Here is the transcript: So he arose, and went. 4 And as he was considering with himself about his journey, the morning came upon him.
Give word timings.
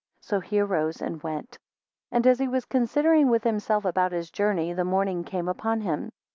So 0.19 0.39
he 0.39 0.59
arose, 0.59 0.99
and 0.99 1.21
went. 1.21 1.59
4 2.09 2.15
And 2.17 2.25
as 2.25 2.39
he 2.39 2.47
was 2.47 2.65
considering 2.65 3.29
with 3.29 3.43
himself 3.43 3.85
about 3.85 4.13
his 4.13 4.31
journey, 4.31 4.73
the 4.73 4.83
morning 4.83 5.23
came 5.23 5.47
upon 5.47 5.81
him. 5.81 6.11